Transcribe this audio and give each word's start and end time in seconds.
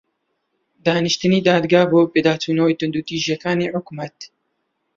دانیشتنی 0.85 1.39
دادگا 1.49 1.81
بۆ 1.91 2.01
پێداچوونەوەی 2.13 2.77
توندوتیژییەکانی 2.79 3.71
حکوومەت 3.73 4.17